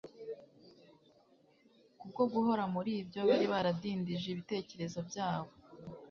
[1.99, 5.51] Kubwo guhora muri ibyo, bari baradindije ibitekerezo byabo